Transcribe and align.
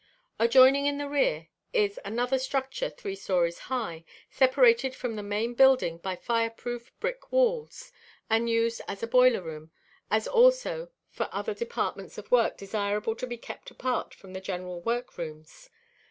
Adjoining, 0.39 0.87
in 0.87 0.97
the 0.97 1.07
rear, 1.07 1.49
is 1.73 1.99
another 2.03 2.39
structure 2.39 2.89
three 2.89 3.15
stories 3.15 3.59
high, 3.69 4.03
separated 4.31 4.95
from 4.95 5.15
the 5.15 5.21
main 5.21 5.53
building 5.53 5.99
by 5.99 6.15
fire 6.15 6.49
proof 6.49 6.91
brick 6.99 7.31
walls, 7.31 7.91
and 8.27 8.49
used 8.49 8.81
as 8.87 9.03
a 9.03 9.07
boiler 9.07 9.43
room, 9.43 9.69
as 10.09 10.27
also 10.27 10.89
for 11.07 11.29
other 11.31 11.53
departments 11.53 12.17
of 12.17 12.31
work 12.31 12.57
desirable 12.57 13.15
to 13.15 13.27
be 13.27 13.37
kept 13.37 13.69
apart 13.69 14.15
from 14.15 14.33
the 14.33 14.41
general 14.41 14.81
work 14.81 15.19
rooms. 15.19 15.69